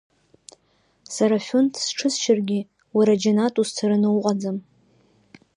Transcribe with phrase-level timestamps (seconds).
[1.15, 2.59] Сара шәынтә сҽысшьыргьы,
[2.97, 4.57] уара џьанаҭ узцараны уҟаӡам.